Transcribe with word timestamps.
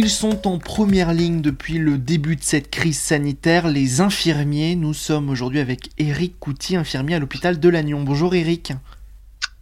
Ils 0.00 0.10
sont 0.10 0.46
en 0.46 0.60
première 0.60 1.12
ligne 1.12 1.42
depuis 1.42 1.76
le 1.76 1.98
début 1.98 2.36
de 2.36 2.44
cette 2.44 2.70
crise 2.70 3.00
sanitaire, 3.00 3.66
les 3.66 4.00
infirmiers. 4.00 4.76
Nous 4.76 4.94
sommes 4.94 5.28
aujourd'hui 5.28 5.58
avec 5.58 5.90
Eric 5.98 6.38
Couty, 6.38 6.76
infirmier 6.76 7.16
à 7.16 7.18
l'hôpital 7.18 7.58
de 7.58 7.68
Lannion. 7.68 8.04
Bonjour 8.04 8.32
Eric. 8.32 8.74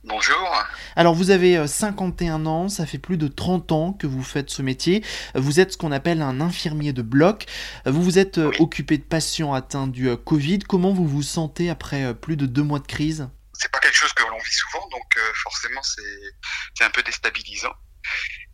Bonjour. 0.05 0.63
Alors 0.95 1.15
vous 1.15 1.31
avez 1.31 1.67
51 1.67 2.45
euh, 2.45 2.49
ans, 2.51 2.69
ça 2.69 2.85
fait 2.85 2.99
plus 2.99 3.17
de 3.17 3.29
30 3.29 3.73
ans 3.73 3.93
que 3.95 4.07
vous 4.07 4.23
faites 4.23 4.51
ce 4.51 4.61
métier. 4.61 5.03
Vous 5.35 5.59
êtes 5.59 5.73
ce 5.73 5.79
qu'on 5.79 5.91
appelle 5.91 6.21
un 6.21 6.43
infirmier 6.43 6.93
de 6.93 7.01
bloc. 7.01 7.47
Vous 7.87 8.03
vous 8.03 8.19
êtes 8.19 8.37
euh, 8.37 8.53
occupé 8.59 8.99
de 8.99 9.05
patients 9.05 9.55
atteints 9.55 9.87
du 9.87 10.11
euh, 10.11 10.17
Covid. 10.19 10.59
Comment 10.59 10.93
vous 10.93 11.09
vous 11.09 11.23
sentez 11.23 11.71
après 11.71 12.15
plus 12.15 12.37
de 12.37 12.45
deux 12.45 12.63
mois 12.63 12.81
de 12.81 12.87
crise? 12.87 13.27
C'est 13.55 13.73
pas 13.73 13.79
quelque 13.79 13.97
chose 13.97 14.13
que 14.13 14.23
l'on 14.23 14.37
vit 14.37 14.53
souvent, 14.53 14.87
donc 14.91 15.19
forcément 15.43 15.81
c'est 15.83 16.85
un 16.85 16.91
peu 16.91 17.03
déstabilisant. 17.03 17.73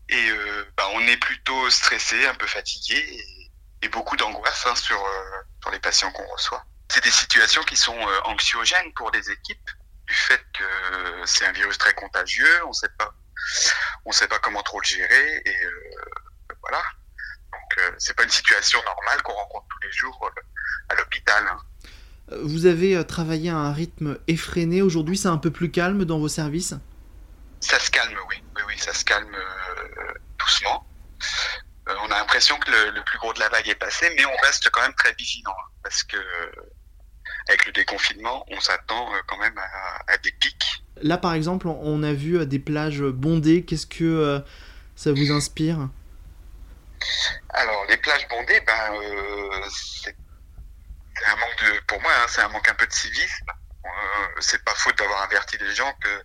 Et 0.09 0.31
euh, 0.31 0.65
bah, 0.77 0.85
on 0.95 1.01
est 1.01 1.17
plutôt 1.17 1.71
stressé, 1.71 2.27
un 2.27 2.35
peu 2.35 2.47
fatigué 2.47 2.97
et, 3.83 3.89
beaucoup 3.89 4.17
d'angoisse 4.17 4.67
hein, 4.67 4.75
sur, 4.75 5.05
euh, 5.05 5.43
sur 5.61 5.71
les 5.71 5.79
patients 5.79 6.11
qu'on 6.13 6.27
reçoit. 6.29 6.65
C'est 6.89 7.05
des 7.05 7.11
situations 7.11 7.63
qui 7.65 7.77
sont 7.77 7.97
euh, 7.97 8.21
anxiogènes 8.25 8.93
pour 8.95 9.11
les 9.11 9.31
équipes 9.31 9.71
du 10.07 10.15
fait 10.15 10.41
que 10.55 10.65
c'est 11.27 11.45
un 11.45 11.53
virus 11.53 11.77
très 11.77 11.93
contagieux, 11.93 12.65
on 12.67 12.73
sait 12.73 12.89
pas, 12.97 13.13
on 14.07 14.13
sait 14.13 14.29
pas 14.29 14.39
comment 14.39 14.63
trop 14.63 14.81
le 14.81 14.87
gérer 14.87 15.43
et 15.45 15.57
voilà. 16.61 16.83
Donc 17.53 17.93
c'est 17.99 18.17
pas 18.17 18.25
une 18.25 18.31
situation 18.31 18.83
normale 18.85 19.23
qu'on 19.23 19.35
rencontre 19.35 19.67
tous 19.69 19.87
les 19.87 19.93
jours 19.93 20.31
à 20.89 20.95
l'hôpital. 20.95 21.45
Hein. 21.47 21.59
Vous 22.43 22.67
avez 22.67 23.05
travaillé 23.05 23.51
à 23.51 23.57
un 23.57 23.73
rythme 23.73 24.19
effréné. 24.27 24.81
Aujourd'hui, 24.81 25.19
c'est 25.19 25.29
un 25.29 25.39
peu 25.39 25.51
plus 25.51 25.71
calme 25.71 26.05
dans 26.05 26.19
vos 26.19 26.29
services? 26.29 26.75
Ça 27.63 27.79
se 27.79 27.91
calme, 27.91 28.19
oui. 28.29 28.37
Oui, 28.57 28.63
oui, 28.69 28.79
ça 28.79 28.93
se 28.93 29.05
calme 29.05 29.35
doucement. 30.39 30.87
Euh, 31.89 31.95
on 32.03 32.11
a 32.11 32.19
l'impression 32.19 32.59
que 32.59 32.71
le, 32.71 33.03
plus 33.03 33.19
gros 33.19 33.33
de 33.33 33.41
la 33.41 33.49
vague 33.49 33.69
est 33.69 33.75
passé, 33.75 34.13
mais 34.17 34.25
on 34.25 34.37
reste 34.45 34.71
quand 34.71 34.83
même 34.83 34.95
très 34.95 35.13
vigilant 35.15 35.51
hein, 35.51 35.71
parce 35.83 36.03
que 36.05 36.17
avec 37.49 37.67
le 37.67 37.73
déconfinement, 37.73 38.45
on 38.51 38.61
s'attend 38.61 39.13
euh, 39.13 39.19
quand 39.27 39.39
même 39.39 39.59
à, 40.07 40.17
des 40.19 40.33
pics. 40.33 40.85
Là, 41.03 41.19
par 41.19 41.35
exemple, 41.35 41.67
on 41.67 42.03
a 42.03 42.13
vu 42.13 42.39
euh, 42.39 42.45
des 42.45 42.61
plages 42.61 43.03
bondées. 43.03 43.65
Qu'est-ce 43.65 43.87
que 43.87 44.43
ça 44.95 45.13
vous 45.13 45.33
inspire? 45.33 45.89
Alors, 47.49 47.85
les 47.89 47.97
plages 47.97 48.29
bondées, 48.29 48.61
ben, 48.65 49.01
c'est 49.71 50.15
un 51.27 51.37
manque 51.37 51.65
de, 51.65 51.81
pour 51.87 52.01
moi, 52.01 52.13
hein, 52.17 52.27
c'est 52.29 52.43
un 52.43 52.49
manque 52.49 52.69
un 52.69 52.75
peu 52.75 52.87
de 52.87 52.93
civisme. 52.93 53.47
Euh, 53.85 54.27
c'est 54.41 54.65
pas 54.65 54.75
faute 54.75 54.97
d'avoir 54.99 55.23
averti 55.23 55.57
les 55.59 55.75
gens 55.75 55.93
que 56.01 56.23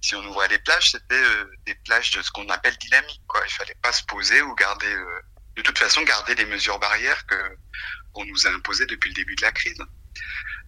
si 0.00 0.14
on 0.16 0.24
ouvrait 0.26 0.48
les 0.48 0.58
plages, 0.58 0.90
c'était 0.90 1.14
euh, 1.14 1.50
des 1.64 1.74
plages 1.84 2.10
de 2.10 2.22
ce 2.22 2.30
qu'on 2.30 2.48
appelle 2.48 2.76
dynamiques. 2.78 3.22
Quoi. 3.28 3.40
Il 3.46 3.52
fallait 3.52 3.76
pas 3.80 3.92
se 3.92 4.02
poser 4.04 4.42
ou 4.42 4.54
garder, 4.54 4.92
euh, 4.92 5.20
de 5.56 5.62
toute 5.62 5.78
façon, 5.78 6.02
garder 6.02 6.34
les 6.34 6.46
mesures 6.46 6.78
barrières 6.78 7.26
que 7.26 7.36
qu'on 8.12 8.24
nous 8.24 8.46
a 8.46 8.50
imposées 8.50 8.86
depuis 8.86 9.10
le 9.10 9.14
début 9.14 9.36
de 9.36 9.42
la 9.42 9.52
crise. 9.52 9.78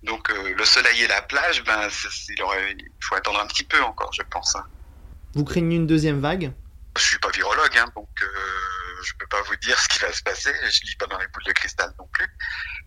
Donc 0.03 0.29
le 0.29 0.65
soleil 0.67 1.03
et 1.03 1.09
la 1.09 1.23
plage, 1.23 1.65
ben 1.65 1.89
il, 2.29 2.43
aurait, 2.43 2.73
il 2.73 2.91
faut 3.03 3.15
attendre 3.15 3.41
un 3.41 3.47
petit 3.47 3.65
peu 3.65 3.83
encore, 3.83 4.13
je 4.13 4.23
pense. 4.31 4.55
Hein. 4.55 4.65
Vous 5.35 5.45
craignez 5.45 5.77
une 5.77 5.87
deuxième 5.87 6.21
vague? 6.21 6.53
Je 6.97 7.03
suis 7.03 7.19
pas 7.19 7.31
virologue, 7.31 7.79
hein, 7.79 7.91
donc 7.97 8.09
je 9.03 9.13
peux 9.19 9.27
pas 9.27 9.43
vous 9.43 9.57
dire 9.57 9.79
ce 9.79 9.89
qui 9.89 9.99
va 10.01 10.13
se 10.13 10.23
passer. 10.23 10.53
Je 10.63 10.81
lis 10.87 10.97
pas 10.99 11.07
dans 11.07 11.19
les 11.19 11.27
boules 11.29 11.45
de 11.45 11.53
cristal 11.53 11.93
non 11.99 12.09
plus. 12.13 12.29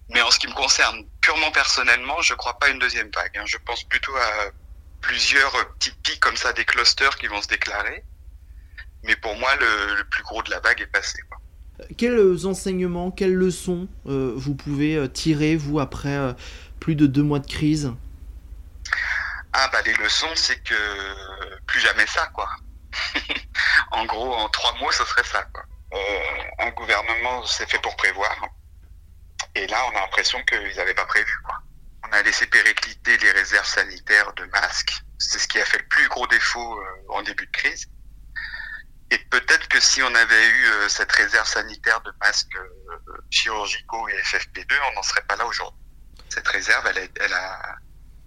Mais 0.10 0.22
en 0.22 0.32
ce 0.32 0.40
qui 0.40 0.48
me 0.48 0.54
concerne 0.54 1.06
purement 1.22 1.52
personnellement, 1.52 2.22
je 2.22 2.34
crois 2.34 2.58
pas 2.60 2.68
à 2.68 2.70
une 2.70 2.80
deuxième 2.80 3.10
vague. 3.12 3.38
Hein. 3.38 3.46
Je 3.46 3.58
pense 3.58 3.84
plutôt 3.84 4.16
à 4.16 4.52
plusieurs 5.02 5.52
petits 5.74 5.92
pics 6.04 6.20
comme 6.20 6.38
ça, 6.38 6.54
des 6.54 6.66
clusters 6.66 7.18
qui 7.18 7.28
vont 7.28 7.42
se 7.42 7.48
déclarer. 7.48 8.04
Mais 9.04 9.16
pour 9.16 9.36
moi, 9.36 9.56
le, 9.56 10.04
plus 10.10 10.24
gros 10.24 10.44
de 10.44 10.52
la 10.52 10.60
vague 10.60 10.82
est 10.82 10.88
passé. 10.88 11.20
Quels 11.98 12.46
enseignements, 12.46 13.10
quelles 13.10 13.34
leçons 13.34 13.88
euh, 14.06 14.34
vous 14.36 14.54
pouvez 14.54 14.96
euh, 14.96 15.08
tirer, 15.08 15.56
vous, 15.56 15.80
après 15.80 16.16
euh, 16.16 16.34
plus 16.80 16.96
de 16.96 17.08
deux 17.08 17.24
mois 17.24 17.40
de 17.40 17.48
crise? 17.48 17.92
Ah, 19.54 19.70
bah 19.74 19.82
les 19.86 19.94
leçons, 19.96 20.30
c'est 20.36 20.62
que 20.64 20.76
plus 21.66 21.80
jamais 21.80 22.06
ça, 22.08 22.28
quoi. 22.28 22.48
en 23.92 24.06
gros, 24.06 24.34
en 24.34 24.48
trois 24.50 24.74
mots, 24.80 24.92
ce 24.92 25.04
serait 25.06 25.24
ça, 25.24 25.44
quoi. 25.52 25.64
Un 26.60 26.70
gouvernement, 26.72 27.46
c'est 27.46 27.70
fait 27.70 27.80
pour 27.80 27.96
prévoir. 27.96 28.36
Et 29.56 29.68
là, 29.68 29.86
on 29.88 29.98
a 29.98 30.02
l'impression 30.02 30.42
qu'ils 30.44 30.76
n'avaient 30.76 30.94
pas 30.94 31.06
prévu. 31.06 31.32
Quoi. 31.44 31.58
On 32.08 32.14
a 32.14 32.22
laissé 32.22 32.46
péricliter 32.48 33.18
les 33.18 33.32
réserves 33.32 33.66
sanitaires 33.66 34.34
de 34.34 34.46
masques. 34.46 34.94
C'est 35.20 35.40
ce 35.40 35.48
qui 35.48 35.60
a 35.60 35.66
fait 35.66 35.80
le 35.80 35.88
plus 35.88 36.08
gros 36.08 36.28
défaut 36.28 36.80
euh, 36.80 36.86
en 37.10 37.22
début 37.22 37.46
de 37.46 37.52
crise. 37.52 37.88
Et 39.12 39.18
peut-être 39.18 39.68
que 39.68 39.80
si 39.82 40.02
on 40.02 40.16
avait 40.16 40.48
eu 40.48 40.66
euh, 40.66 40.90
cette 40.90 41.12
réserve 41.12 41.48
sanitaire 41.48 42.02
de 42.02 42.12
masques 42.22 42.56
euh, 42.56 43.18
chirurgicaux 43.30 44.08
et 44.08 44.14
FFP2, 44.22 44.74
on 44.90 44.96
n'en 44.96 45.04
serait 45.04 45.24
pas 45.24 45.36
là 45.36 45.46
aujourd'hui. 45.46 45.80
Cette 46.30 46.48
réserve, 46.48 46.90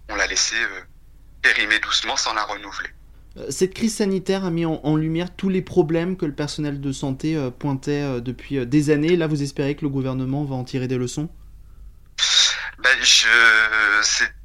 on 0.09 0.15
l'a 0.15 0.27
laissée 0.27 0.63
périmer 1.41 1.79
doucement 1.79 2.15
sans 2.15 2.35
la 2.35 2.43
renouveler. 2.43 2.91
Euh, 3.37 3.47
cette 3.49 3.73
crise 3.73 3.95
sanitaire 3.95 4.45
a 4.45 4.49
mis 4.49 4.65
en, 4.65 4.95
lumière 4.95 5.35
tous 5.35 5.49
les 5.49 5.61
problèmes 5.61 6.17
que 6.17 6.25
le 6.25 6.33
personnel 6.33 6.79
de 6.79 6.91
santé 6.91 7.35
euh, 7.35 7.51
pointait 7.51 8.03
euh, 8.03 8.21
depuis 8.21 8.65
des 8.65 8.89
années. 8.89 9.15
Là, 9.15 9.27
vous 9.27 9.43
espérez 9.43 9.75
que 9.75 9.81
le 9.81 9.89
gouvernement 9.89 10.45
va 10.45 10.55
en 10.55 10.63
tirer 10.63 10.87
des 10.87 10.97
leçons? 10.97 11.29
Ben, 12.79 12.97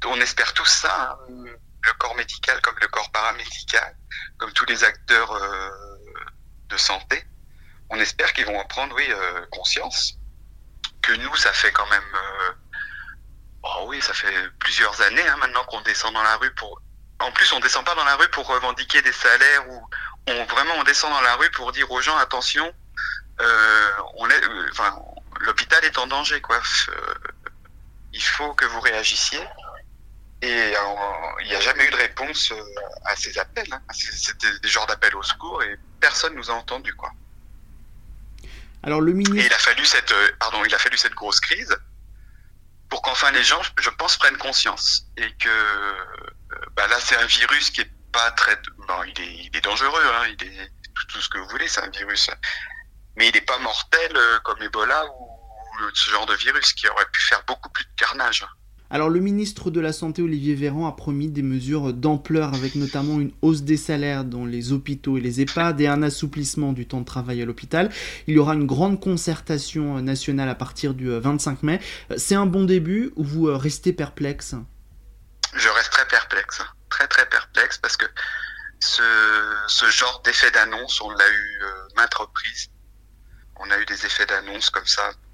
On 0.05 0.19
espère 0.19 0.53
tous 0.53 0.65
ça, 0.65 1.17
hein. 1.29 1.33
le 1.83 1.93
corps 1.99 2.15
médical 2.15 2.59
comme 2.61 2.75
le 2.81 2.87
corps 2.87 3.11
paramédical, 3.11 3.95
comme 4.37 4.51
tous 4.53 4.65
les 4.65 4.83
acteurs 4.83 5.39
de 6.69 6.77
santé. 6.77 7.23
On 7.89 7.97
espère 7.97 8.33
qu'ils 8.33 8.45
vont 8.45 8.57
en 8.57 8.65
prendre 8.65 8.95
oui, 8.95 9.07
conscience. 9.51 10.17
Que 11.01 11.13
nous, 11.13 11.35
ça 11.35 11.51
fait 11.53 11.71
quand 11.71 11.87
même... 11.89 12.03
Oh 13.63 13.85
oui, 13.87 14.01
ça 14.01 14.13
fait 14.13 14.33
plusieurs 14.59 14.99
années 15.01 15.27
hein, 15.27 15.37
maintenant 15.37 15.63
qu'on 15.65 15.81
descend 15.81 16.13
dans 16.13 16.23
la 16.23 16.37
rue 16.37 16.53
pour 16.55 16.81
en 17.21 17.31
plus, 17.31 17.51
on 17.53 17.59
descend 17.59 17.85
pas 17.85 17.95
dans 17.95 18.03
la 18.03 18.15
rue 18.15 18.27
pour 18.29 18.47
revendiquer 18.47 19.01
des 19.01 19.11
salaires 19.11 19.69
ou 19.69 19.87
on 20.27 20.45
vraiment 20.45 20.73
on 20.77 20.83
descend 20.83 21.11
dans 21.11 21.21
la 21.21 21.35
rue 21.35 21.49
pour 21.51 21.71
dire 21.71 21.89
aux 21.91 22.01
gens 22.01 22.17
attention, 22.17 22.71
euh, 23.39 23.89
on 24.15 24.29
est, 24.29 24.43
euh, 24.43 24.67
enfin, 24.71 24.95
l'hôpital 25.41 25.83
est 25.83 25.97
en 25.97 26.07
danger 26.07 26.41
quoi. 26.41 26.57
Euh, 26.57 27.13
il 28.13 28.21
faut 28.21 28.53
que 28.53 28.65
vous 28.65 28.81
réagissiez. 28.81 29.41
Et 30.43 30.73
il 31.41 31.47
n'y 31.47 31.55
a 31.55 31.59
jamais 31.59 31.85
eu 31.85 31.91
de 31.91 31.95
réponse 31.97 32.51
à 33.05 33.15
ces 33.15 33.37
appels. 33.37 33.71
Hein. 33.71 33.81
C'était 33.93 34.59
des 34.59 34.69
genres 34.69 34.87
d'appels 34.87 35.15
au 35.15 35.21
secours 35.21 35.61
et 35.61 35.77
personne 35.99 36.33
nous 36.33 36.49
a 36.49 36.53
entendu 36.53 36.95
quoi. 36.95 37.11
Alors 38.81 39.01
le 39.01 39.13
ministre. 39.13 39.37
Et 39.37 39.45
il 39.45 39.53
a 39.53 39.59
fallu 39.59 39.85
cette, 39.85 40.11
pardon, 40.39 40.65
il 40.65 40.73
a 40.73 40.79
fallu 40.79 40.97
cette 40.97 41.13
grosse 41.13 41.39
crise 41.39 41.77
pour 42.91 43.01
qu'enfin 43.01 43.31
les 43.31 43.43
gens, 43.43 43.61
je 43.79 43.89
pense, 43.89 44.17
prennent 44.17 44.37
conscience 44.37 45.07
et 45.17 45.33
que 45.37 45.95
bah 46.75 46.87
là, 46.87 46.99
c'est 46.99 47.15
un 47.15 47.25
virus 47.25 47.71
qui 47.71 47.81
est 47.81 47.91
pas 48.11 48.29
très. 48.31 48.55
Bon, 48.87 49.03
il 49.03 49.19
est, 49.19 49.33
il 49.45 49.57
est 49.57 49.61
dangereux, 49.61 50.03
hein, 50.13 50.27
il 50.27 50.47
est 50.47 50.71
tout 51.07 51.21
ce 51.21 51.29
que 51.29 51.37
vous 51.37 51.47
voulez, 51.47 51.67
c'est 51.67 51.81
un 51.81 51.89
virus. 51.89 52.29
Mais 53.15 53.29
il 53.29 53.33
n'est 53.33 53.41
pas 53.41 53.57
mortel 53.59 54.15
euh, 54.15 54.39
comme 54.39 54.61
Ebola 54.61 55.05
ou 55.05 55.39
ce 55.93 56.09
genre 56.09 56.25
de 56.25 56.35
virus 56.35 56.73
qui 56.73 56.87
aurait 56.87 57.09
pu 57.11 57.21
faire 57.21 57.43
beaucoup 57.45 57.69
plus 57.69 57.85
de 57.85 57.95
carnage. 57.97 58.45
Alors 58.93 59.09
le 59.09 59.21
ministre 59.21 59.71
de 59.71 59.79
la 59.79 59.93
Santé 59.93 60.21
Olivier 60.21 60.53
Véran 60.53 60.85
a 60.85 60.91
promis 60.91 61.29
des 61.29 61.43
mesures 61.43 61.93
d'ampleur 61.93 62.53
avec 62.53 62.75
notamment 62.75 63.21
une 63.21 63.31
hausse 63.41 63.61
des 63.61 63.77
salaires 63.77 64.25
dans 64.25 64.45
les 64.45 64.73
hôpitaux 64.73 65.17
et 65.17 65.21
les 65.21 65.39
EHPAD 65.39 65.79
et 65.79 65.87
un 65.87 66.03
assouplissement 66.03 66.73
du 66.73 66.85
temps 66.85 66.99
de 66.99 67.05
travail 67.05 67.41
à 67.41 67.45
l'hôpital. 67.45 67.89
Il 68.27 68.35
y 68.35 68.37
aura 68.37 68.53
une 68.53 68.67
grande 68.67 68.99
concertation 68.99 70.01
nationale 70.01 70.49
à 70.49 70.55
partir 70.55 70.93
du 70.93 71.09
25 71.09 71.63
mai. 71.63 71.79
C'est 72.17 72.35
un 72.35 72.45
bon 72.45 72.65
début 72.65 73.13
ou 73.15 73.23
vous 73.23 73.45
restez 73.57 73.93
perplexe? 73.93 74.55
Je 75.55 75.69
reste 75.69 75.91
perplexe, 76.09 76.61
très 76.89 77.07
très 77.07 77.25
perplexe 77.29 77.77
parce 77.77 77.95
que 77.95 78.05
ce, 78.79 79.03
ce 79.67 79.85
genre 79.89 80.21
d'effet 80.25 80.51
d'annonce, 80.51 80.99
on 80.99 81.09
l'a 81.11 81.29
eu 81.29 81.61
euh, 81.63 81.87
maintes 81.95 82.13
reprises. 82.15 82.69
On 83.55 83.71
a 83.71 83.79
eu 83.79 83.85
des 83.85 84.05
effets 84.05 84.25
d'annonce 84.25 84.69
comme 84.69 84.85
ça 84.85 85.07
euh, 85.07 85.30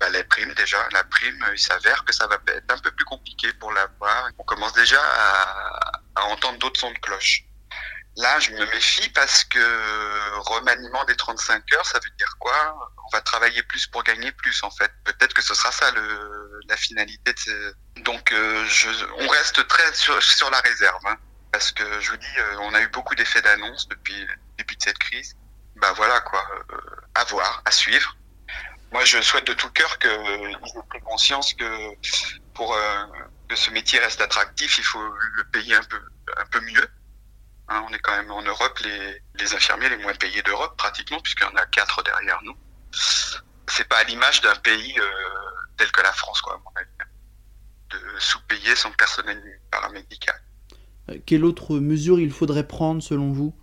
bah, 0.00 0.08
les 0.08 0.24
primes 0.24 0.54
déjà. 0.54 0.88
La 0.92 1.04
prime, 1.04 1.44
il 1.52 1.58
s'avère 1.58 2.04
que 2.04 2.12
ça 2.12 2.26
va 2.26 2.38
être 2.48 2.72
un 2.72 2.78
peu 2.78 2.90
plus 2.90 3.04
compliqué 3.04 3.52
pour 3.54 3.70
l'avoir. 3.70 4.30
On 4.38 4.44
commence 4.44 4.72
déjà 4.72 5.00
à, 5.00 6.24
entendre 6.24 6.58
d'autres 6.58 6.80
sons 6.80 6.90
de 6.90 6.98
cloche. 6.98 7.44
Là, 8.16 8.40
je 8.40 8.50
me 8.50 8.66
méfie 8.66 9.08
parce 9.10 9.44
que 9.44 10.38
remaniement 10.40 11.04
des 11.04 11.16
35 11.16 11.62
heures, 11.74 11.86
ça 11.86 11.98
veut 11.98 12.10
dire 12.18 12.34
quoi? 12.38 12.90
On 13.06 13.16
va 13.16 13.20
travailler 13.20 13.62
plus 13.62 13.86
pour 13.86 14.02
gagner 14.02 14.32
plus, 14.32 14.62
en 14.62 14.70
fait. 14.70 14.90
Peut-être 15.04 15.34
que 15.34 15.42
ce 15.42 15.54
sera 15.54 15.70
ça 15.70 15.90
le, 15.92 16.60
la 16.68 16.76
finalité. 16.76 17.32
De 17.32 17.38
ces... 17.38 18.02
Donc, 18.02 18.32
euh, 18.32 18.66
on 19.18 19.28
reste 19.28 19.66
très 19.68 19.92
sur, 19.94 20.50
la 20.50 20.60
réserve. 20.60 21.00
Hein, 21.06 21.16
parce 21.52 21.72
que 21.72 22.00
je 22.00 22.10
vous 22.10 22.16
dis, 22.16 22.38
euh, 22.38 22.56
on 22.60 22.74
a 22.74 22.80
eu 22.80 22.88
beaucoup 22.88 23.14
d'effets 23.14 23.42
d'annonce 23.42 23.88
depuis 23.88 24.24
le 24.24 24.34
début 24.58 24.76
de 24.76 24.82
cette 24.82 24.98
crise. 24.98 25.36
Ben 25.76 25.92
voilà, 25.92 26.20
quoi. 26.20 26.44
Euh, 26.72 26.76
à 27.14 27.24
voir, 27.24 27.62
à 27.64 27.70
suivre. 27.70 28.16
Moi, 28.92 29.04
je 29.04 29.20
souhaite 29.20 29.46
de 29.46 29.54
tout 29.54 29.70
cœur 29.70 29.98
qu'ils 29.98 30.10
aient 30.10 30.88
pris 30.88 31.00
conscience 31.00 31.54
que 31.54 31.64
pour 32.54 32.74
euh, 32.74 33.04
que 33.48 33.56
ce 33.56 33.70
métier 33.70 33.98
reste 33.98 34.20
attractif, 34.20 34.78
il 34.78 34.84
faut 34.84 35.02
le 35.02 35.44
payer 35.50 35.74
un 35.76 35.82
peu, 35.82 36.00
un 36.36 36.46
peu 36.46 36.60
mieux. 36.60 36.88
Hein, 37.68 37.84
on 37.88 37.92
est 37.94 38.00
quand 38.00 38.16
même 38.16 38.30
en 38.32 38.42
Europe 38.42 38.78
les, 38.80 39.22
les 39.36 39.54
infirmiers 39.54 39.88
les 39.88 39.96
moins 39.98 40.14
payés 40.14 40.42
d'Europe 40.42 40.76
pratiquement, 40.76 41.20
puisqu'il 41.20 41.44
y 41.44 41.46
en 41.46 41.56
a 41.56 41.66
quatre 41.66 42.02
derrière 42.02 42.40
nous. 42.42 42.56
C'est 43.68 43.88
pas 43.88 43.98
à 43.98 44.04
l'image 44.04 44.40
d'un 44.40 44.56
pays 44.56 44.98
euh, 44.98 45.08
tel 45.76 45.90
que 45.92 46.02
la 46.02 46.12
France, 46.12 46.40
quoi, 46.40 46.54
à 46.54 46.58
mon 46.58 46.72
avis, 46.74 46.90
de 47.90 48.18
sous-payer 48.18 48.74
son 48.74 48.90
personnel 48.92 49.40
paramédical. 49.70 50.34
Euh, 51.08 51.18
quelle 51.24 51.44
autre 51.44 51.78
mesure 51.78 52.18
il 52.18 52.32
faudrait 52.32 52.66
prendre 52.66 53.00
selon 53.00 53.32
vous? 53.32 53.54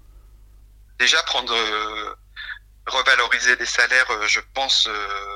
Déjà 1.00 1.22
prendre, 1.24 1.54
euh, 1.54 2.16
revaloriser 2.88 3.56
les 3.56 3.66
salaires, 3.66 4.10
euh, 4.12 4.28
je 4.28 4.40
pense, 4.54 4.88
euh, 4.88 5.28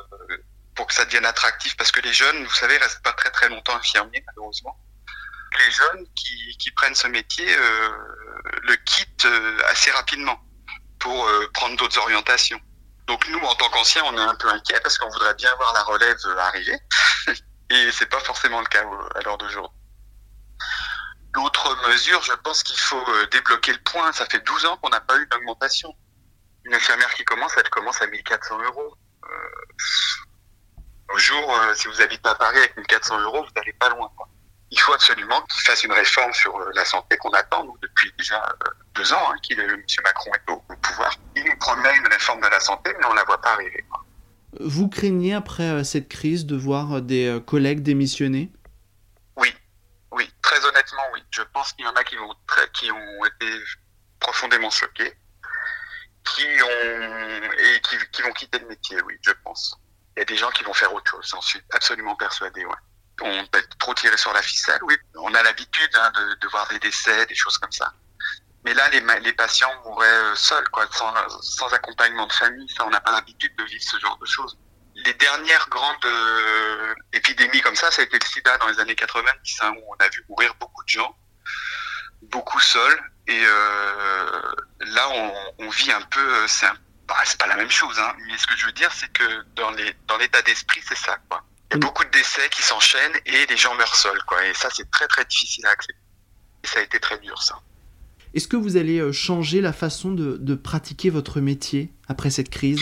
pour 0.76 0.88
que 0.88 0.94
ça 0.94 1.06
devienne 1.06 1.26
attractif, 1.26 1.76
parce 1.78 1.92
que 1.92 2.00
les 2.02 2.14
jeunes, 2.14 2.44
vous 2.44 2.54
savez, 2.54 2.78
restent 2.78 3.04
pas 3.04 3.14
très 3.14 3.30
très 3.30 3.50
longtemps 3.50 3.76
infirmiers 3.76 4.24
malheureusement. 4.28 4.78
Les 5.66 5.72
jeunes 5.72 6.08
qui, 6.16 6.72
prennent 6.78 6.96
ce 6.96 7.08
métier 7.08 7.46
euh, 7.58 7.90
le 8.64 8.76
quittent 8.78 9.28
assez 9.68 9.92
rapidement 9.92 10.40
pour 10.98 11.30
prendre 11.54 11.76
d'autres 11.76 12.00
orientations. 12.00 12.60
Donc 13.08 13.28
nous, 13.28 13.40
en 13.40 13.54
tant 13.56 13.70
qu'anciens, 13.70 14.04
on 14.06 14.18
est 14.18 14.22
un 14.22 14.36
peu 14.36 14.48
inquiets 14.48 14.80
parce 14.80 14.98
qu'on 14.98 15.10
voudrait 15.10 15.34
bien 15.36 15.54
voir 15.56 15.74
la 15.74 15.84
relève 15.84 16.18
arriver, 16.40 16.80
et 17.70 17.92
c'est 17.92 18.06
pas 18.06 18.22
forcément 18.22 18.62
le 18.62 18.68
cas 18.68 18.86
à 19.16 19.22
l'heure 19.22 19.38
d'aujourd'hui. 19.38 19.78
D'autres 21.34 21.90
mesures, 21.90 22.24
je 22.24 22.34
pense 22.34 22.64
qu'il 22.64 22.80
faut 22.80 23.06
débloquer 23.32 23.74
le 23.74 23.82
point. 23.84 24.12
Ça 24.14 24.26
fait 24.26 24.40
12 24.40 24.66
ans 24.66 24.78
qu'on 24.78 24.90
n'a 24.90 25.02
pas 25.02 25.18
eu 25.18 25.28
d'augmentation. 25.28 25.94
Une 26.66 26.74
infirmière 26.74 27.14
qui 27.14 27.24
commence, 27.24 27.54
elle 27.58 27.70
commence 27.70 28.02
à 28.02 28.08
1400 28.08 28.62
euros. 28.64 28.96
Euh, 29.26 31.14
au 31.14 31.18
jour, 31.18 31.56
euh, 31.56 31.74
si 31.74 31.88
vous 31.88 32.02
habitez 32.02 32.30
à 32.30 32.36
Paris 32.36 32.58
avec 32.58 32.78
1400 32.78 33.20
euros, 33.22 33.44
vous 33.44 33.52
n'allez 33.56 33.74
pas 33.74 33.90
loin. 33.90 34.10
Quoi. 34.16 34.28
Il 34.70 34.80
faut 34.80 34.94
absolument 34.94 35.42
qu'il 35.44 35.62
fasse 35.64 35.84
une 35.84 35.92
réforme 35.92 36.32
sur 36.34 36.56
euh, 36.56 36.72
la 36.76 36.86
santé 36.86 37.18
qu'on 37.18 37.32
attend, 37.32 37.66
depuis 37.82 38.14
déjà 38.18 38.42
deux 38.96 39.12
ans, 39.12 39.32
hein, 39.32 39.36
M. 39.50 39.84
Macron 40.04 40.32
est 40.34 40.52
au, 40.52 40.64
au 40.70 40.76
pouvoir. 40.76 41.18
Il 41.36 41.44
nous 41.46 41.58
promet 41.58 41.96
une 41.98 42.08
réforme 42.08 42.42
de 42.42 42.48
la 42.48 42.60
santé, 42.60 42.94
mais 43.00 43.06
on 43.06 43.12
ne 43.12 43.18
la 43.18 43.24
voit 43.24 43.42
pas 43.42 43.54
arriver. 43.54 43.84
quoi. 43.90 44.06
Vous 44.60 44.88
craignez 44.88 45.34
après 45.34 45.84
cette 45.84 46.10
crise 46.10 46.46
de 46.46 46.56
voir 46.56 47.02
des 47.02 47.42
collègues 47.48 47.82
démissionner 47.82 48.52
Oui, 49.38 49.54
oui, 50.12 50.30
très 50.42 50.64
honnêtement, 50.66 51.04
oui. 51.14 51.24
Je 51.32 51.42
pense 51.54 51.74
qu'il 51.74 51.86
y 51.86 51.88
en 51.88 51.94
a 51.94 52.04
qui, 52.04 52.18
vont 52.18 52.34
très, 52.48 52.70
qui 52.72 52.92
ont 52.92 53.26
été 53.26 53.48
profondément 54.20 54.70
choqués, 54.70 55.14
qui 56.36 56.46
ont 56.64 57.42
et 57.58 57.82
qui, 58.12 58.22
vont 58.22 58.32
quitter 58.34 58.60
le 58.60 58.68
métier, 58.68 58.98
oui, 59.04 59.18
je 59.22 59.32
pense. 59.44 59.76
Il 60.16 60.20
y 60.20 60.22
a 60.24 60.26
des 60.26 60.38
gens 60.38 60.50
qui 60.52 60.64
vont 60.64 60.74
faire 60.74 60.94
autre 60.94 61.10
chose, 61.10 61.28
j'en 61.30 61.42
suis 61.42 61.62
absolument 61.72 62.16
persuadé, 62.16 62.66
ouais. 62.66 62.76
On 63.24 63.46
peut 63.48 63.60
être 63.60 63.78
trop 63.78 63.94
tiré 63.94 64.18
sur 64.18 64.34
la 64.34 64.42
ficelle, 64.42 64.80
oui. 64.84 64.96
On 65.16 65.34
a 65.36 65.44
l'habitude 65.44 65.92
hein, 65.96 66.12
de, 66.42 66.48
voir 66.48 66.68
des 66.70 66.80
décès, 66.80 67.26
des 67.28 67.36
choses 67.36 67.58
comme 67.60 67.72
ça. 67.72 67.94
Mais 68.64 68.74
là, 68.74 68.90
les, 68.90 69.34
patients 69.34 69.72
mourraient 69.86 70.08
euh, 70.08 70.36
seuls, 70.36 70.68
quoi, 70.70 70.88
sans, 70.92 71.14
sans 71.42 71.72
accompagnement 71.74 72.28
de 72.28 72.34
famille. 72.34 72.68
Ça, 72.76 72.86
on 72.86 72.90
n'a 72.90 73.02
pas 73.02 73.12
l'habitude 73.12 73.56
de 73.56 73.64
vivre 73.64 73.84
ce 73.84 74.00
genre 74.00 74.18
de 74.18 74.26
choses. 74.26 74.58
Les 74.96 75.14
dernières 75.16 75.68
grandes 75.70 76.06
euh, 76.06 76.94
épidémies 77.14 77.62
comme 77.62 77.76
ça, 77.76 77.90
ça 77.92 78.02
a 78.02 78.06
été 78.06 78.18
le 78.20 78.26
sida 78.26 78.58
dans 78.58 78.68
les 78.68 78.80
années 78.80 78.96
90, 78.96 79.60
hein, 79.62 79.74
où 79.78 79.94
on 79.94 80.04
a 80.04 80.10
vu 80.10 80.24
mourir 80.30 80.54
beaucoup 80.60 80.84
de 80.84 80.90
gens, 80.90 81.16
beaucoup 82.24 82.60
seuls. 82.60 83.02
Et 83.28 83.44
euh, 83.46 84.42
là, 84.80 85.10
on, 85.10 85.34
on 85.62 85.70
vit 85.70 85.92
un 85.92 86.02
peu, 86.02 86.20
euh, 86.44 86.48
c'est 86.48 86.68
bah, 87.08 87.16
pas 87.40 87.48
la 87.48 87.56
même 87.56 87.70
chose, 87.72 87.98
hein, 88.00 88.14
mais 88.28 88.38
ce 88.38 88.46
que 88.48 88.56
je 88.58 88.66
veux 88.66 88.72
dire, 88.74 88.92
c'est 88.94 89.12
que 89.12 89.44
dans 89.56 90.18
l'état 90.18 90.42
d'esprit, 90.42 90.82
c'est 90.88 90.98
ça, 90.98 91.18
quoi. 91.30 91.44
Il 91.72 91.74
y 91.74 91.76
a 91.76 91.78
Mm. 91.78 91.82
beaucoup 91.82 92.04
de 92.04 92.10
décès 92.10 92.50
qui 92.50 92.62
s'enchaînent 92.62 93.18
et 93.26 93.46
les 93.46 93.58
gens 93.58 93.74
meurent 93.76 93.96
seuls, 93.96 94.22
quoi. 94.28 94.46
Et 94.46 94.54
ça, 94.54 94.70
c'est 94.72 94.90
très 94.92 95.08
très 95.08 95.24
difficile 95.26 95.66
à 95.66 95.70
accepter. 95.72 96.00
Et 96.64 96.68
ça 96.68 96.80
a 96.80 96.84
été 96.84 97.00
très 97.00 97.18
dur, 97.20 97.42
ça. 97.42 97.60
Est-ce 98.34 98.48
que 98.48 98.56
vous 98.58 98.78
allez 98.78 99.00
euh, 99.00 99.12
changer 99.12 99.62
la 99.62 99.74
façon 99.74 100.12
de, 100.12 100.38
de 100.38 100.56
pratiquer 100.56 101.10
votre 101.10 101.42
métier 101.42 101.92
après 102.08 102.30
cette 102.30 102.50
crise? 102.50 102.82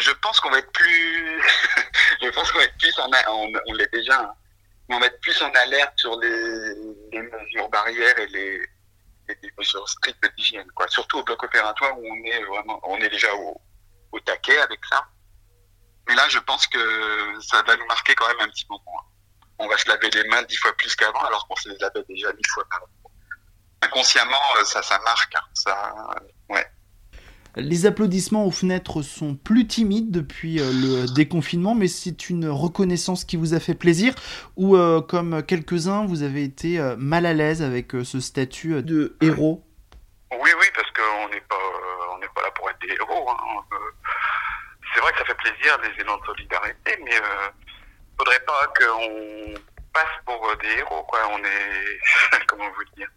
Je 0.00 0.10
pense 0.22 0.38
qu'on 0.40 0.50
va 0.50 0.58
être 0.58 0.70
plus, 0.72 1.40
je 2.22 2.28
pense 2.30 2.52
qu'on 2.52 2.58
va 2.58 2.64
être 2.64 2.78
plus 2.78 2.96
en, 2.98 3.10
a- 3.12 3.30
on, 3.30 3.52
on 3.66 3.72
l'est 3.74 3.90
déjà, 3.92 4.20
hein. 4.20 4.32
Mais 4.88 4.94
on 4.96 5.00
va 5.00 5.06
être 5.06 5.20
plus 5.20 5.40
en 5.42 5.50
alerte 5.50 5.92
sur 5.96 6.18
les, 6.20 6.74
les 7.12 7.20
mesures 7.22 7.68
barrières 7.70 8.18
et 8.18 8.26
les, 8.28 8.60
les 9.42 9.52
mesures 9.58 9.88
strictes 9.88 10.24
d'hygiène, 10.36 10.70
quoi. 10.74 10.86
Surtout 10.88 11.18
au 11.18 11.22
bloc 11.24 11.42
opératoire 11.42 11.98
où 11.98 12.04
on 12.06 12.24
est 12.24 12.44
vraiment, 12.44 12.80
on 12.84 12.96
est 12.98 13.08
déjà 13.08 13.34
au, 13.34 13.60
au 14.12 14.20
taquet 14.20 14.58
avec 14.58 14.80
ça. 14.86 15.06
Mais 16.08 16.14
là, 16.14 16.28
je 16.28 16.38
pense 16.38 16.66
que 16.66 17.40
ça 17.40 17.62
va 17.62 17.76
nous 17.76 17.86
marquer 17.86 18.14
quand 18.14 18.26
même 18.28 18.40
un 18.40 18.48
petit 18.48 18.66
moment. 18.70 18.82
hein. 18.98 19.04
On 19.58 19.68
va 19.68 19.76
se 19.76 19.88
laver 19.88 20.08
les 20.10 20.24
mains 20.28 20.42
dix 20.44 20.56
fois 20.56 20.72
plus 20.74 20.94
qu'avant, 20.96 21.20
alors 21.20 21.46
qu'on 21.48 21.56
se 21.56 21.68
les 21.68 21.76
lavait 21.78 22.04
déjà 22.08 22.32
mille 22.32 22.48
fois 22.48 22.64
par. 22.70 22.80
Inconsciemment, 23.82 24.40
euh, 24.60 24.64
ça, 24.64 24.82
ça 24.82 24.98
marque. 25.00 25.34
hein. 25.34 25.44
Ça. 25.54 25.94
Les 27.58 27.86
applaudissements 27.86 28.46
aux 28.46 28.52
fenêtres 28.52 29.02
sont 29.02 29.34
plus 29.34 29.66
timides 29.66 30.12
depuis 30.12 30.60
euh, 30.60 30.70
le 30.70 31.12
déconfinement, 31.12 31.74
mais 31.74 31.88
c'est 31.88 32.30
une 32.30 32.48
reconnaissance 32.48 33.24
qui 33.24 33.36
vous 33.36 33.52
a 33.52 33.60
fait 33.60 33.74
plaisir 33.74 34.14
ou 34.56 34.76
euh, 34.76 35.00
comme 35.00 35.42
quelques-uns, 35.42 36.06
vous 36.06 36.22
avez 36.22 36.44
été 36.44 36.78
euh, 36.78 36.94
mal 36.96 37.26
à 37.26 37.32
l'aise 37.32 37.60
avec 37.62 37.92
ce 38.04 38.20
statut 38.20 38.82
de 38.82 39.16
héros? 39.20 39.64
Oui, 40.30 40.50
oui, 40.60 40.66
parce 40.74 40.90
qu'on 40.92 41.28
n'est 41.30 41.40
pas, 41.40 41.56
on 42.14 42.34
pas 42.34 42.42
là 42.42 42.50
pour 42.54 42.70
être 42.70 42.80
des 42.80 42.94
héros. 42.94 43.30
Hein. 43.30 43.78
C'est 44.94 45.00
vrai 45.00 45.12
que 45.12 45.18
ça 45.18 45.24
fait 45.24 45.34
plaisir 45.34 45.78
les 45.82 46.00
élans 46.00 46.16
de 46.18 46.26
solidarité, 46.26 46.98
mais 47.04 47.16
euh, 47.16 47.48
faudrait 48.18 48.40
pas 48.40 48.66
qu'on 48.78 49.54
passe 49.92 50.16
pour 50.24 50.56
des 50.62 50.78
héros, 50.78 51.02
quoi. 51.04 51.20
On 51.32 51.38
est, 51.38 51.98
comment 52.46 52.68
vous 52.70 52.84
dire? 52.96 53.08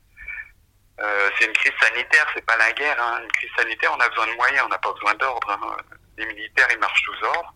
Euh, 1.04 1.30
C'est 1.38 1.46
une 1.46 1.54
crise 1.54 1.74
sanitaire, 1.82 2.26
c'est 2.34 2.46
pas 2.46 2.58
la 2.58 2.72
guerre. 2.74 2.98
Hein. 3.02 3.22
Une 3.24 3.32
crise 3.32 3.50
sanitaire, 3.58 3.92
on 3.96 4.00
a 4.00 4.10
besoin 4.10 4.28
de 4.28 4.34
moyens, 4.34 4.64
on 4.66 4.70
n'a 4.70 4.78
pas 4.78 4.92
besoin 4.94 5.14
d'ordre. 5.16 5.50
hein. 5.52 5.78
Les 6.18 6.26
militaires, 6.26 6.68
ils 6.72 6.80
marchent 6.80 7.04
sous 7.04 7.26
ordre. 7.26 7.54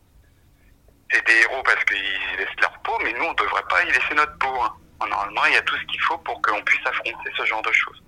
C'est 1.11 1.25
des 1.27 1.33
héros 1.41 1.61
parce 1.63 1.83
qu'ils 1.85 2.37
laissent 2.37 2.59
leur 2.61 2.77
peau, 2.79 2.97
mais 3.03 3.13
nous, 3.13 3.25
on 3.25 3.33
devrait 3.33 3.63
pas 3.69 3.83
y 3.83 3.87
laisser 3.87 4.13
notre 4.15 4.37
peau. 4.39 4.53
hein. 4.63 4.73
Normalement, 5.07 5.45
il 5.45 5.53
y 5.53 5.57
a 5.57 5.61
tout 5.61 5.75
ce 5.77 5.85
qu'il 5.85 6.01
faut 6.01 6.17
pour 6.19 6.41
qu'on 6.41 6.61
puisse 6.63 6.85
affronter 6.85 7.31
ce 7.37 7.45
genre 7.45 7.61
de 7.61 7.71
choses. 7.71 8.01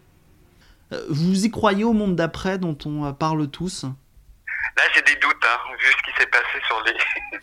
Euh, 0.93 1.05
Vous 1.09 1.45
y 1.45 1.51
croyez 1.51 1.83
au 1.83 1.93
monde 1.93 2.15
d'après 2.15 2.57
dont 2.57 2.77
on 2.85 3.05
euh, 3.05 3.11
parle 3.11 3.49
tous? 3.51 3.83
Là, 3.83 4.83
j'ai 4.95 5.01
des 5.03 5.15
doutes, 5.17 5.45
hein, 5.45 5.59
vu 5.79 5.85
ce 5.91 5.97
qui 6.11 6.19
s'est 6.19 6.27
passé 6.27 6.59
sur 6.65 6.81
les 6.83 6.93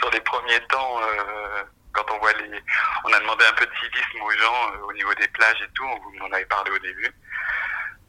sur 0.00 0.10
les 0.10 0.20
premiers 0.20 0.60
temps. 0.68 1.00
euh, 1.02 1.62
quand 1.92 2.10
on 2.10 2.18
voit 2.18 2.32
les, 2.34 2.62
on 3.04 3.12
a 3.12 3.20
demandé 3.20 3.44
un 3.44 3.52
peu 3.52 3.66
de 3.66 3.72
civisme 3.80 4.22
aux 4.22 4.30
gens 4.30 4.72
euh, 4.72 4.86
au 4.88 4.92
niveau 4.92 5.14
des 5.14 5.28
plages 5.28 5.60
et 5.62 5.70
tout. 5.74 5.84
On 5.84 5.98
vous 5.98 6.18
en 6.20 6.32
avait 6.32 6.46
parlé 6.46 6.70
au 6.70 6.78
début. 6.78 7.12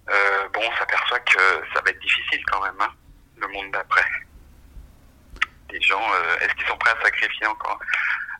Euh, 0.10 0.50
bon, 0.50 0.62
on 0.64 0.76
s'aperçoit 0.78 1.20
que 1.20 1.40
ça 1.74 1.82
va 1.82 1.92
être 1.92 2.02
difficile 2.02 2.44
quand 2.46 2.62
même, 2.62 2.80
hein, 2.80 2.94
le 3.38 3.48
monde 3.48 3.72
d'après. 3.72 4.06
Les 5.70 5.82
gens, 5.82 6.02
euh, 6.14 6.38
est-ce 6.40 6.54
qu'ils 6.56 6.68
sont 6.68 6.78
prêts 6.78 6.94
à 6.98 7.04
sacrifier 7.04 7.48
encore 7.48 7.80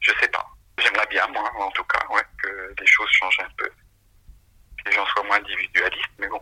je 0.00 0.12
sais 0.20 0.28
pas. 0.28 0.44
J'aimerais 0.78 1.06
bien, 1.06 1.26
moi, 1.28 1.48
en 1.54 1.70
tout 1.70 1.84
cas, 1.84 2.04
ouais, 2.10 2.24
que 2.42 2.74
les 2.80 2.86
choses 2.86 3.08
changent 3.12 3.38
un 3.40 3.50
peu 3.56 3.70
que 4.84 4.90
les 4.90 4.96
gens 4.96 5.06
soient 5.06 5.24
moins 5.24 5.36
individualistes, 5.36 6.10
mais 6.18 6.28
bon. 6.28 6.40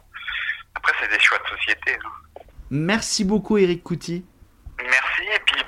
Après, 0.75 0.93
c'est 1.00 1.09
des 1.09 1.19
choix 1.21 1.38
de 1.38 1.57
société. 1.57 1.95
hein. 1.95 2.43
Merci 2.71 3.25
beaucoup 3.25 3.59
Eric 3.59 3.83
Couty. 3.83 4.25
Merci, 4.81 5.23
et 5.35 5.41
puis, 5.41 5.62
bah, 5.67 5.68